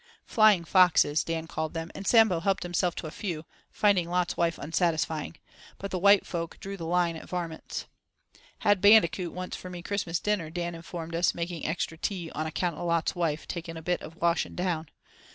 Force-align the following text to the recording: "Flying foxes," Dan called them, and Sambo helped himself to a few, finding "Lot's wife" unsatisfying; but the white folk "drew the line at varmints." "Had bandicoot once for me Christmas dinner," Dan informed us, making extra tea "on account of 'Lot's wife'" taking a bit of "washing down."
"Flying 0.25 0.65
foxes," 0.65 1.23
Dan 1.23 1.45
called 1.45 1.75
them, 1.75 1.91
and 1.93 2.07
Sambo 2.07 2.39
helped 2.39 2.63
himself 2.63 2.95
to 2.95 3.05
a 3.05 3.11
few, 3.11 3.45
finding 3.69 4.09
"Lot's 4.09 4.35
wife" 4.35 4.57
unsatisfying; 4.57 5.35
but 5.77 5.91
the 5.91 5.99
white 5.99 6.25
folk 6.25 6.59
"drew 6.59 6.75
the 6.75 6.87
line 6.87 7.15
at 7.15 7.29
varmints." 7.29 7.85
"Had 8.61 8.81
bandicoot 8.81 9.31
once 9.31 9.55
for 9.55 9.69
me 9.69 9.83
Christmas 9.83 10.19
dinner," 10.19 10.49
Dan 10.49 10.73
informed 10.73 11.13
us, 11.13 11.35
making 11.35 11.67
extra 11.67 11.99
tea 11.99 12.31
"on 12.31 12.47
account 12.47 12.77
of 12.79 12.87
'Lot's 12.87 13.13
wife'" 13.13 13.47
taking 13.47 13.77
a 13.77 13.81
bit 13.83 14.01
of 14.01 14.15
"washing 14.19 14.55
down." 14.55 14.89